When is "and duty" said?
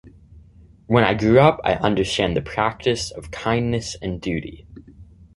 4.01-4.65